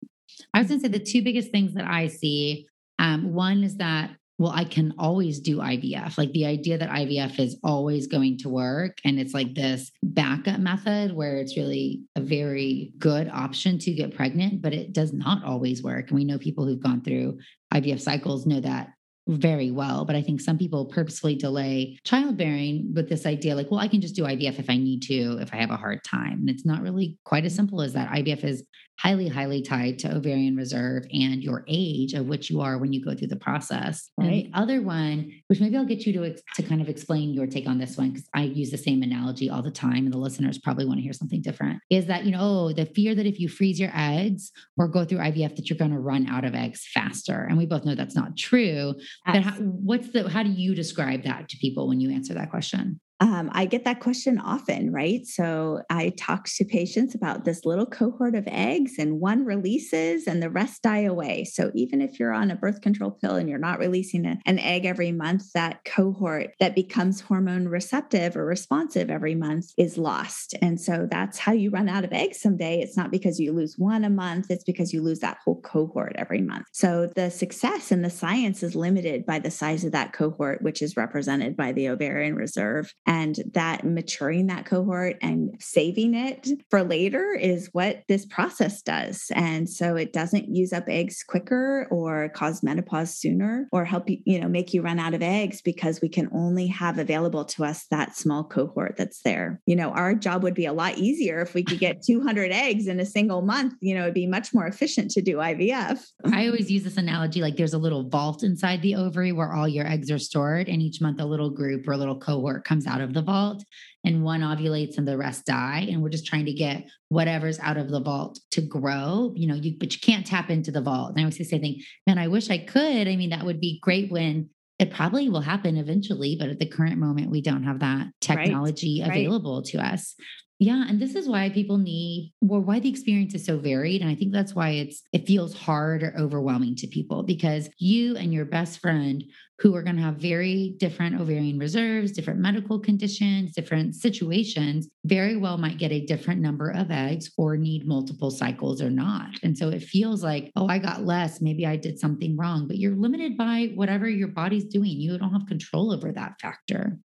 [0.54, 2.68] I was going to say the two biggest things that i see
[3.00, 7.40] um, one is that well i can always do ivf like the idea that ivf
[7.40, 12.22] is always going to work and it's like this backup method where it's really a
[12.22, 16.38] very good option to get pregnant but it does not always work and we know
[16.38, 17.38] people who've gone through
[17.74, 18.90] ivf cycles know that
[19.28, 20.06] very well.
[20.06, 24.02] But I think some people purposefully delay childbearing with this idea like, well, I can
[24.02, 26.40] just do IVF if I need to, if I have a hard time.
[26.40, 28.10] And it's not really quite as simple as that.
[28.10, 28.64] IVF is
[29.02, 33.04] highly, highly tied to ovarian reserve and your age of which you are when you
[33.04, 34.12] go through the process.
[34.18, 34.26] Right.
[34.26, 37.48] And the other one, which maybe I'll get you to, to kind of explain your
[37.48, 40.20] take on this one, because I use the same analogy all the time, and the
[40.20, 43.26] listeners probably want to hear something different, is that, you know, oh, the fear that
[43.26, 46.46] if you freeze your eggs or go through IVF, that you're going to run out
[46.46, 47.48] of eggs faster.
[47.50, 48.94] And we both know that's not true.
[48.98, 49.06] Yes.
[49.26, 52.52] But how, what's the, how do you describe that to people when you answer that
[52.52, 53.00] question?
[53.22, 55.28] Um, I get that question often, right?
[55.28, 60.42] So I talk to patients about this little cohort of eggs, and one releases and
[60.42, 61.44] the rest die away.
[61.44, 64.86] So even if you're on a birth control pill and you're not releasing an egg
[64.86, 70.56] every month, that cohort that becomes hormone receptive or responsive every month is lost.
[70.60, 72.82] And so that's how you run out of eggs someday.
[72.82, 76.16] It's not because you lose one a month, it's because you lose that whole cohort
[76.16, 76.66] every month.
[76.72, 80.82] So the success and the science is limited by the size of that cohort, which
[80.82, 86.82] is represented by the ovarian reserve and that maturing that cohort and saving it for
[86.82, 89.30] later is what this process does.
[89.36, 94.20] And so it doesn't use up eggs quicker or cause menopause sooner or help you,
[94.24, 97.66] you know, make you run out of eggs because we can only have available to
[97.66, 99.60] us that small cohort that's there.
[99.66, 102.88] You know, our job would be a lot easier if we could get 200 eggs
[102.88, 103.74] in a single month.
[103.82, 106.00] You know, it'd be much more efficient to do IVF.
[106.32, 109.68] I always use this analogy like there's a little vault inside the ovary where all
[109.68, 112.88] your eggs are stored, and each month a little group or a little cohort comes
[112.88, 113.64] out out of the vault
[114.04, 115.88] and one ovulates and the rest die.
[115.90, 119.56] And we're just trying to get whatever's out of the vault to grow, you know,
[119.56, 121.12] you, but you can't tap into the vault.
[121.12, 123.08] And I always say the same thing, man, I wish I could.
[123.08, 126.66] I mean, that would be great when it probably will happen eventually, but at the
[126.66, 129.12] current moment, we don't have that technology right.
[129.12, 129.66] available right.
[129.66, 130.16] to us.
[130.62, 130.86] Yeah.
[130.88, 134.02] And this is why people need, or why the experience is so varied.
[134.02, 138.16] And I think that's why it's, it feels hard or overwhelming to people because you
[138.16, 139.24] and your best friend
[139.58, 145.36] who are going to have very different ovarian reserves, different medical conditions, different situations, very
[145.36, 149.30] well might get a different number of eggs or need multiple cycles or not.
[149.42, 151.42] And so it feels like, oh, I got less.
[151.42, 154.92] Maybe I did something wrong, but you're limited by whatever your body's doing.
[154.92, 157.00] You don't have control over that factor.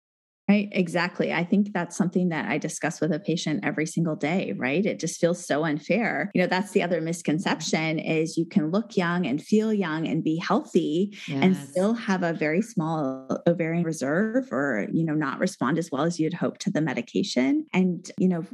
[0.47, 1.33] Right, exactly.
[1.33, 4.85] I think that's something that I discuss with a patient every single day, right?
[4.85, 6.29] It just feels so unfair.
[6.35, 10.23] You know, that's the other misconception is you can look young and feel young and
[10.23, 11.39] be healthy yes.
[11.41, 16.03] and still have a very small ovarian reserve or, you know, not respond as well
[16.03, 17.65] as you'd hope to the medication.
[17.73, 18.45] And, you know,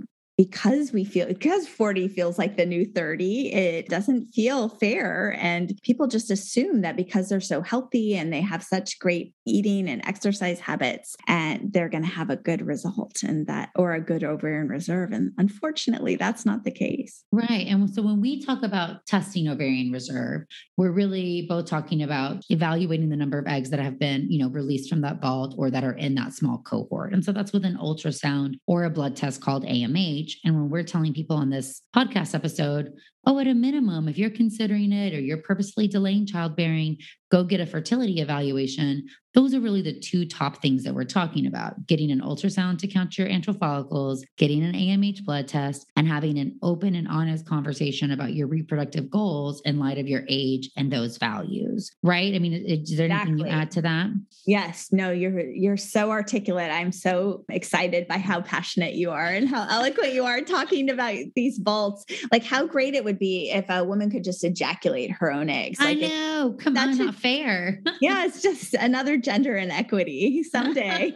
[0.41, 5.37] because we feel because 40 feels like the new 30 it doesn't feel fair.
[5.39, 9.87] And people just assume that because they're so healthy and they have such great eating
[9.87, 14.01] and exercise habits and they're going to have a good result and that or a
[14.01, 15.11] good ovarian reserve.
[15.11, 17.23] And unfortunately that's not the case.
[17.31, 17.67] Right.
[17.67, 23.09] And so when we talk about testing ovarian reserve we're really both talking about evaluating
[23.09, 25.83] the number of eggs that have been you know released from that vault or that
[25.83, 27.13] are in that small cohort.
[27.13, 30.83] And so that's with an ultrasound or a blood test called AMH and when we're
[30.83, 32.93] telling people on this podcast episode,
[33.25, 36.97] oh, at a minimum, if you're considering it or you're purposely delaying childbearing,
[37.31, 39.07] go get a fertility evaluation.
[39.33, 42.87] Those are really the two top things that we're talking about getting an ultrasound to
[42.87, 47.47] count your antral follicles, getting an AMH blood test, and having an open and honest
[47.47, 51.91] conversation about your reproductive goals in light of your age and those values.
[52.03, 52.35] Right?
[52.35, 53.31] I mean, is there exactly.
[53.31, 54.09] anything you add to that?
[54.45, 54.89] Yes.
[54.91, 56.71] No, you're you're so articulate.
[56.71, 61.15] I'm so excited by how passionate you are and how eloquent you are talking about
[61.35, 62.03] these vaults.
[62.33, 65.79] Like how great it would be if a woman could just ejaculate her own eggs.
[65.79, 66.55] Like I know.
[66.59, 67.81] Come on, not fair.
[68.01, 71.13] yeah, it's just another gender inequity someday.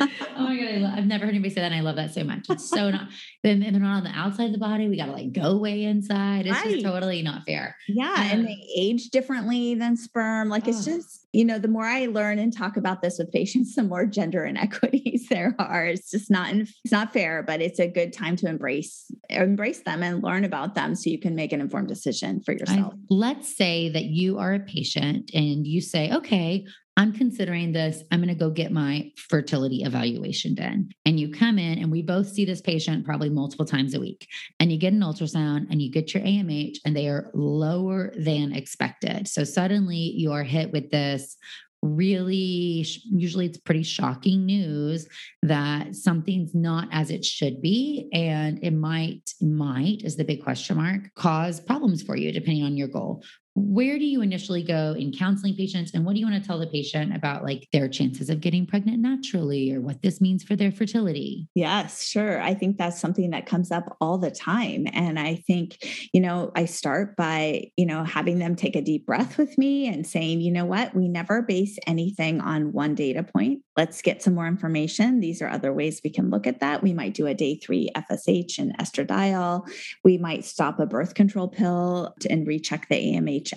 [0.00, 1.72] Oh my god, I love, I've never heard anybody say that.
[1.72, 2.46] And I love that so much.
[2.48, 3.08] It's so not.
[3.42, 4.88] Then they're not on the outside of the body.
[4.88, 6.46] We got to like go way inside.
[6.46, 6.74] It's right.
[6.74, 7.76] just totally not fair.
[7.88, 10.48] Yeah, and um, they age differently than sperm.
[10.48, 10.70] Like oh.
[10.70, 13.82] it's just you know, the more I learn and talk about this with patients, the
[13.82, 15.86] more gender inequities there are.
[15.86, 20.02] It's just not it's not fair, but it's a good time to embrace embrace them
[20.02, 22.94] and learn about them so you can make an informed decision for yourself.
[22.94, 28.02] I, let's say that you are a patient and you say, "Okay, I'm considering this.
[28.10, 30.90] I'm going to go get my fertility evaluation done.
[31.06, 34.28] And you come in, and we both see this patient probably multiple times a week.
[34.60, 38.52] And you get an ultrasound and you get your AMH, and they are lower than
[38.52, 39.26] expected.
[39.26, 41.36] So suddenly you are hit with this
[41.82, 45.08] really usually it's pretty shocking news
[45.42, 50.76] that something's not as it should be and it might might is the big question
[50.76, 53.20] mark cause problems for you depending on your goal
[53.54, 55.92] where do you initially go in counseling patients?
[55.94, 58.66] And what do you want to tell the patient about like their chances of getting
[58.66, 61.48] pregnant naturally or what this means for their fertility?
[61.54, 62.40] Yes sure.
[62.40, 64.86] I think that's something that comes up all the time.
[64.92, 65.78] And i think
[66.12, 69.86] you know i start by you know having them take a deep breath with me
[69.86, 70.94] and saying you know what?
[70.94, 73.62] We never base anything on one data point.
[73.76, 75.20] Let's get some more information.
[75.20, 76.82] These are other ways we can look at that.
[76.82, 79.68] We might do a day 3 fsh and estradiol.
[80.04, 82.96] We might stop a birth control pill and recheck the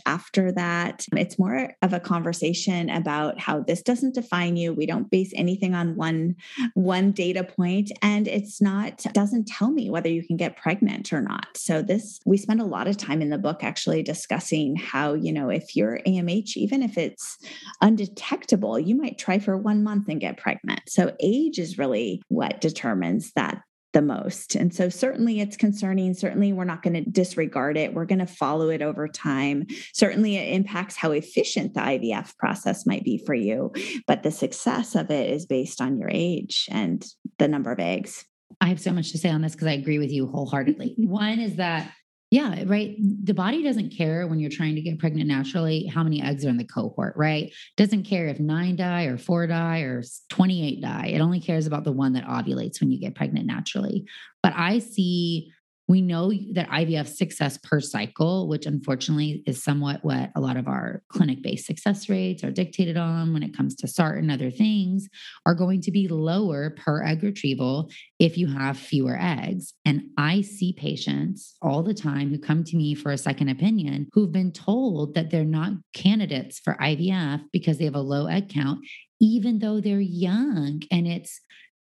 [0.06, 1.06] after that.
[1.14, 4.74] It's more of a conversation about how this doesn't define you.
[4.74, 6.36] We don't base anything on one
[6.74, 11.22] one data point and it's not doesn't tell me whether you can get pregnant or
[11.22, 11.48] not.
[11.56, 15.32] So this we spend a lot of time in the book actually discussing how, you
[15.32, 17.38] know, if your AMH even if it's
[17.82, 20.82] undetectable, you might try for 1 month and get pregnant.
[20.88, 23.62] So age is really what determines that
[23.96, 24.56] the most.
[24.56, 26.14] And so, certainly, it's concerning.
[26.14, 27.94] Certainly, we're not going to disregard it.
[27.94, 29.66] We're going to follow it over time.
[29.94, 33.72] Certainly, it impacts how efficient the IVF process might be for you.
[34.06, 37.06] But the success of it is based on your age and
[37.40, 38.26] the number of eggs.
[38.60, 40.96] I have so much to say on this because I agree with you wholeheartedly.
[40.98, 41.90] One is that
[42.36, 42.98] yeah, right.
[43.00, 46.50] The body doesn't care when you're trying to get pregnant naturally how many eggs are
[46.50, 47.54] in the cohort, right?
[47.78, 51.12] Doesn't care if nine die or four die or 28 die.
[51.14, 54.06] It only cares about the one that ovulates when you get pregnant naturally.
[54.44, 55.54] But I see
[55.88, 60.68] we know that IVF success per cycle, which unfortunately is somewhat what a lot of
[60.68, 64.50] our clinic based success rates are dictated on when it comes to SART and other
[64.50, 65.08] things,
[65.46, 69.74] are going to be lower per egg retrieval if you have fewer eggs.
[69.86, 74.08] And I see patients all the time who come to me for a second opinion
[74.14, 78.50] who've been told that they're not candidates for IVF because they have a low egg
[78.50, 78.80] count,
[79.22, 80.82] even though they're young.
[80.90, 81.42] And it's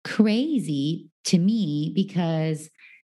[0.06, 2.70] crazy to me because,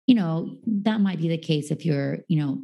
[0.08, 2.62] you know, that might be the case if you're, you know,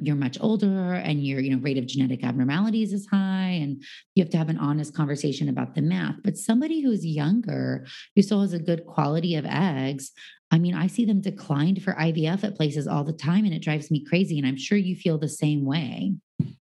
[0.00, 3.80] you're much older and your you know rate of genetic abnormalities is high and
[4.16, 8.22] you have to have an honest conversation about the math but somebody who's younger who
[8.22, 10.10] still has a good quality of eggs
[10.50, 13.62] i mean i see them declined for ivf at places all the time and it
[13.62, 16.12] drives me crazy and i'm sure you feel the same way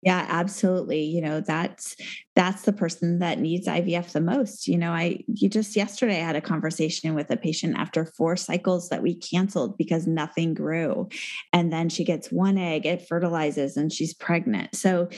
[0.02, 1.02] yeah, absolutely.
[1.02, 1.96] You know, that's
[2.36, 4.68] that's the person that needs IVF the most.
[4.68, 8.36] You know, I you just yesterday I had a conversation with a patient after four
[8.36, 11.08] cycles that we canceled because nothing grew.
[11.52, 14.76] And then she gets one egg, it fertilizes and she's pregnant.
[14.76, 15.08] So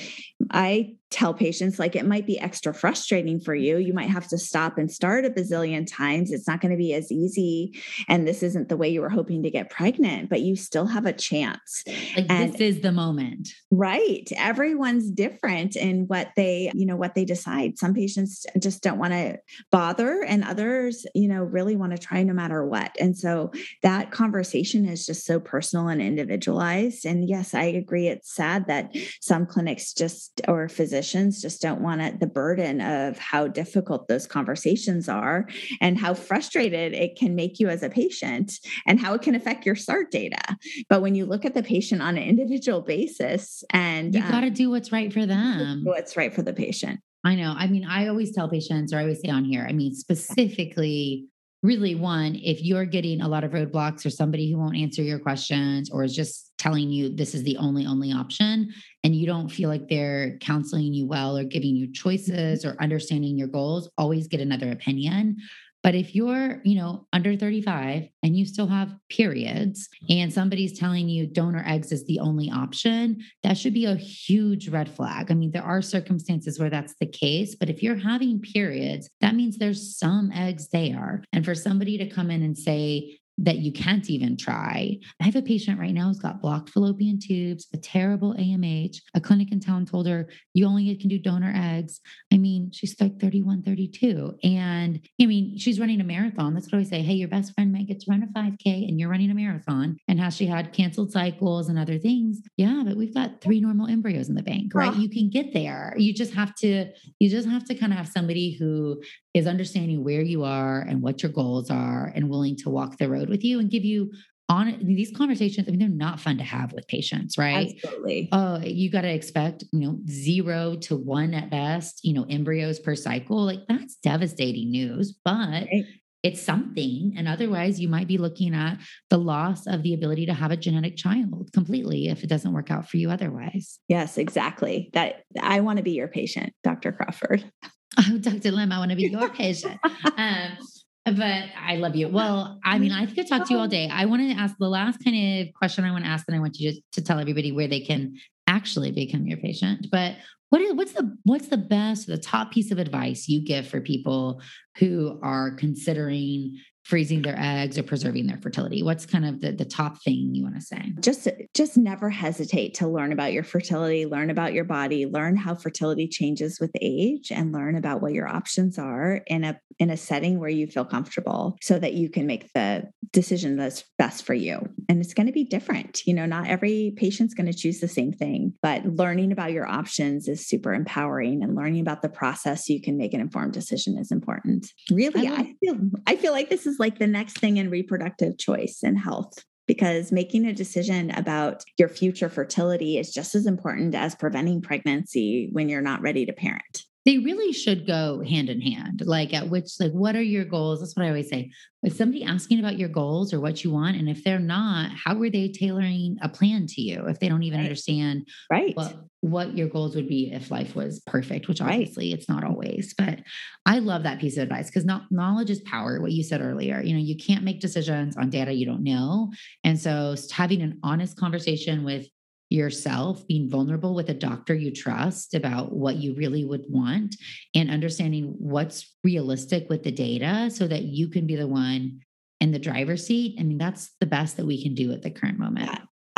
[0.50, 3.76] I tell patients like it might be extra frustrating for you.
[3.76, 6.32] You might have to stop and start a bazillion times.
[6.32, 7.78] It's not going to be as easy.
[8.08, 11.04] And this isn't the way you were hoping to get pregnant, but you still have
[11.04, 11.84] a chance.
[12.16, 13.50] Like and, this is the moment.
[13.70, 14.26] Right.
[14.36, 17.80] Everyone's different in what they, you know, what they decide.
[17.80, 19.38] Some patients just don't want to
[19.72, 22.94] bother and others, you know, really want to try no matter what.
[23.00, 23.50] And so
[23.82, 27.04] that conversation is just so personal and individualized.
[27.04, 28.06] And yes, I agree.
[28.06, 33.18] It's sad that some clinics just or physicians just don't want it, the burden of
[33.18, 35.48] how difficult those conversations are
[35.80, 38.52] and how frustrated it can make you as a patient
[38.86, 40.56] and how it can affect your SART data.
[40.88, 44.46] But when you look at the patient on an individual basis and you got to
[44.46, 47.00] um, do what's right for them, what's right for the patient.
[47.24, 47.54] I know.
[47.56, 51.28] I mean, I always tell patients, or I always say on here, I mean, specifically
[51.62, 55.18] really one if you're getting a lot of roadblocks or somebody who won't answer your
[55.18, 58.72] questions or is just telling you this is the only only option
[59.04, 63.38] and you don't feel like they're counseling you well or giving you choices or understanding
[63.38, 65.36] your goals always get another opinion
[65.82, 71.08] but if you're, you know, under 35 and you still have periods and somebody's telling
[71.08, 75.30] you donor eggs is the only option, that should be a huge red flag.
[75.30, 79.34] I mean, there are circumstances where that's the case, but if you're having periods, that
[79.34, 81.24] means there's some eggs there.
[81.32, 84.98] And for somebody to come in and say, that you can't even try.
[85.20, 88.98] I have a patient right now who's got blocked fallopian tubes, a terrible AMH.
[89.14, 92.00] A clinic in town told her, you only can do donor eggs.
[92.32, 94.36] I mean, she's like 31, 32.
[94.44, 96.54] And I mean, she's running a marathon.
[96.54, 97.02] That's what I always say.
[97.02, 99.96] Hey, your best friend might get to run a 5K and you're running a marathon.
[100.08, 102.40] And has she had canceled cycles and other things?
[102.56, 104.92] Yeah, but we've got three normal embryos in the bank, right?
[104.94, 104.98] Oh.
[104.98, 105.94] You can get there.
[105.96, 106.86] You just have to,
[107.18, 109.02] you just have to kind of have somebody who
[109.34, 113.08] is understanding where you are and what your goals are and willing to walk the
[113.08, 114.12] road with you and give you
[114.48, 115.66] on these conversations.
[115.66, 117.72] I mean, they're not fun to have with patients, right?
[117.82, 118.28] Absolutely.
[118.32, 122.78] Oh, you got to expect, you know, zero to one at best, you know, embryos
[122.78, 123.44] per cycle.
[123.44, 125.86] Like that's devastating news, but right.
[126.22, 127.14] it's something.
[127.16, 128.78] And otherwise, you might be looking at
[129.08, 132.70] the loss of the ability to have a genetic child completely if it doesn't work
[132.70, 133.78] out for you otherwise.
[133.88, 134.90] Yes, exactly.
[134.92, 136.92] That I want to be your patient, Dr.
[136.92, 137.50] Crawford.
[137.98, 138.50] Oh, Dr.
[138.50, 139.78] Lamb, I want to be your patient.
[140.16, 140.58] Um,
[141.04, 142.08] but I love you.
[142.08, 143.88] Well, I mean, I could talk to you all day.
[143.88, 146.40] I want to ask the last kind of question I want to ask, and I
[146.40, 148.16] want you to, to tell everybody where they can
[148.46, 149.88] actually become your patient.
[149.90, 150.16] But
[150.50, 153.80] what is what's the what's the best, the top piece of advice you give for
[153.80, 154.42] people
[154.78, 158.82] who are considering freezing their eggs or preserving their fertility?
[158.82, 160.92] What's kind of the, the top thing you want to say?
[161.00, 165.54] Just just never hesitate to learn about your fertility learn about your body learn how
[165.54, 169.96] fertility changes with age and learn about what your options are in a in a
[169.96, 174.34] setting where you feel comfortable so that you can make the decision that's best for
[174.34, 174.60] you.
[174.88, 177.88] And it's going to be different you know not every patient's going to choose the
[177.88, 182.66] same thing but learning about your options is super empowering and learning about the process
[182.66, 184.66] so you can make an informed decision is important.
[184.90, 185.76] Really I, I feel
[186.06, 189.44] i feel like this is is like the next thing in reproductive choice and health
[189.66, 195.48] because making a decision about your future fertility is just as important as preventing pregnancy
[195.52, 199.02] when you're not ready to parent they really should go hand in hand.
[199.04, 200.80] Like at which, like, what are your goals?
[200.80, 201.50] That's what I always say.
[201.82, 205.20] With somebody asking about your goals or what you want, and if they're not, how
[205.20, 207.64] are they tailoring a plan to you if they don't even right.
[207.64, 212.18] understand right what, what your goals would be if life was perfect, which obviously right.
[212.18, 212.94] it's not always.
[212.96, 213.20] But
[213.66, 216.00] I love that piece of advice because knowledge is power.
[216.00, 219.32] What you said earlier, you know, you can't make decisions on data you don't know,
[219.64, 222.06] and so having an honest conversation with
[222.52, 227.16] yourself, being vulnerable with a doctor you trust about what you really would want,
[227.54, 232.00] and understanding what's realistic with the data so that you can be the one
[232.40, 233.36] in the driver's seat.
[233.38, 235.70] I mean, that's the best that we can do at the current moment.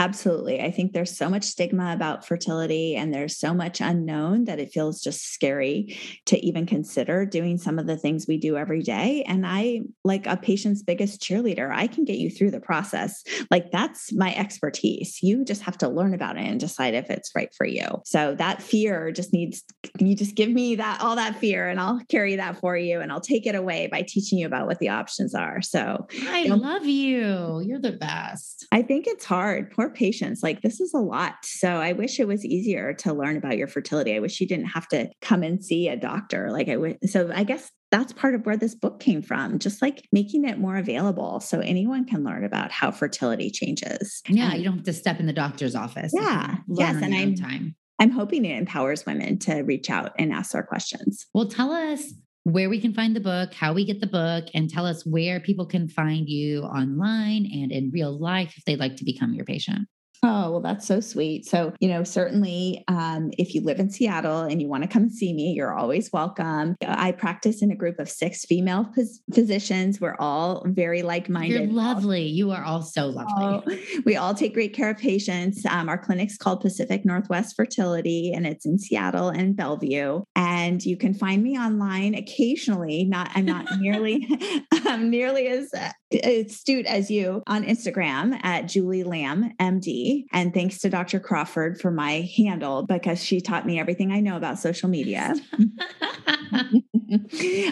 [0.04, 0.60] Absolutely.
[0.60, 4.70] I think there's so much stigma about fertility and there's so much unknown that it
[4.70, 9.24] feels just scary to even consider doing some of the things we do every day.
[9.26, 13.24] And I, like a patient's biggest cheerleader, I can get you through the process.
[13.50, 15.22] Like that's my expertise.
[15.22, 17.86] You just have to learn about it and decide if it's right for you.
[18.04, 19.64] So that fear just needs,
[19.98, 23.10] you just give me that, all that fear, and I'll carry that for you and
[23.10, 25.62] I'll take it away by teaching you about what the options are.
[25.62, 27.62] So I you know, love you.
[27.64, 28.66] You're the best.
[28.70, 29.70] I think it's hard.
[29.70, 30.42] Poor patients.
[30.42, 31.34] Like this is a lot.
[31.44, 34.14] So I wish it was easier to learn about your fertility.
[34.14, 36.50] I wish you didn't have to come and see a doctor.
[36.50, 37.10] Like I would.
[37.10, 40.58] So I guess that's part of where this book came from, just like making it
[40.58, 44.20] more available so anyone can learn about how fertility changes.
[44.28, 46.12] Yeah, you don't have to step in the doctor's office.
[46.12, 46.56] Yeah.
[46.68, 46.96] Yes.
[47.02, 47.76] And I'm time.
[48.00, 51.26] I'm hoping it empowers women to reach out and ask their questions.
[51.32, 52.12] Well, tell us
[52.44, 55.40] where we can find the book, how we get the book, and tell us where
[55.40, 59.46] people can find you online and in real life if they'd like to become your
[59.46, 59.88] patient.
[60.26, 61.44] Oh, well, that's so sweet.
[61.44, 65.10] So, you know, certainly um, if you live in Seattle and you want to come
[65.10, 66.76] see me, you're always welcome.
[66.86, 70.00] I practice in a group of six female phys- physicians.
[70.00, 71.60] We're all very like minded.
[71.60, 72.22] You're lovely.
[72.22, 73.34] You are all so lovely.
[73.36, 75.64] Oh, we all take great care of patients.
[75.66, 80.22] Um, our clinic's called Pacific Northwest Fertility, and it's in Seattle and Bellevue.
[80.34, 83.04] And you can find me online occasionally.
[83.04, 84.26] Not, I'm not nearly,
[84.72, 90.24] I'm nearly as uh, astute as you on Instagram at Julie Lamb, MD.
[90.32, 91.20] And thanks to Dr.
[91.20, 95.34] Crawford for my handle because she taught me everything I know about social media.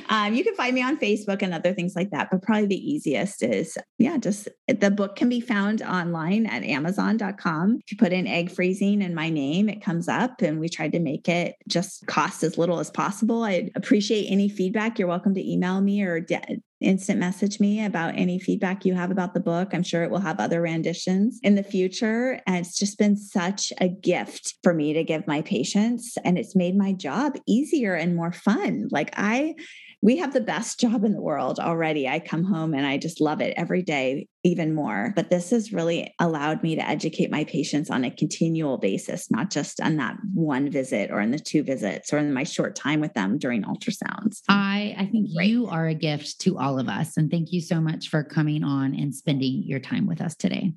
[0.09, 2.29] um, you can find me on Facebook and other things like that.
[2.31, 7.79] But probably the easiest is, yeah, just the book can be found online at amazon.com.
[7.85, 10.43] If you put in egg freezing and my name, it comes up.
[10.43, 13.43] And we tried to make it just cost as little as possible.
[13.45, 14.99] I'd appreciate any feedback.
[14.99, 19.11] You're welcome to email me or de- instant message me about any feedback you have
[19.11, 19.71] about the book.
[19.73, 22.41] I'm sure it will have other renditions in the future.
[22.47, 26.17] And it's just been such a gift for me to give my patients.
[26.25, 28.89] And it's made my job easier and more fun.
[28.91, 29.55] Like I,
[30.03, 32.09] we have the best job in the world already.
[32.09, 35.13] I come home and I just love it every day even more.
[35.15, 39.51] But this has really allowed me to educate my patients on a continual basis, not
[39.51, 43.01] just on that one visit or in the two visits or in my short time
[43.01, 44.41] with them during ultrasounds.
[44.49, 45.49] I, I think Great.
[45.49, 47.17] you are a gift to all of us.
[47.17, 50.73] And thank you so much for coming on and spending your time with us today.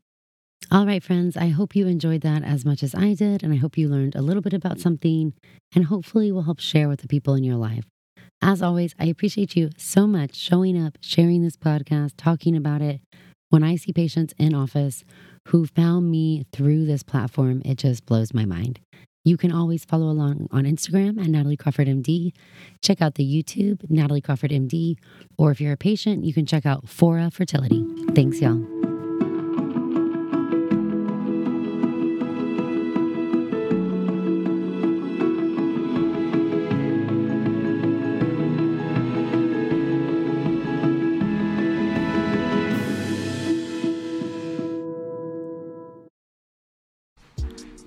[0.71, 3.41] All right, friends, I hope you enjoyed that as much as I did.
[3.41, 5.34] And I hope you learned a little bit about something
[5.73, 7.86] and hopefully will help share with the people in your life.
[8.41, 13.01] As always, I appreciate you so much showing up, sharing this podcast, talking about it.
[13.49, 15.03] When I see patients in office
[15.47, 18.79] who found me through this platform, it just blows my mind.
[19.23, 22.31] You can always follow along on Instagram at Natalie Crawford MD.
[22.81, 24.97] Check out the YouTube, Natalie Crawford MD.
[25.38, 27.83] Or if you're a patient, you can check out Fora Fertility.
[28.13, 28.74] Thanks, y'all.